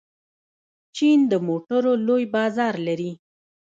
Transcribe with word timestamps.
چین 0.95 1.19
د 1.31 1.33
موټرو 1.47 1.91
لوی 2.07 2.23
بازار 2.35 2.73
لري. 2.87 3.11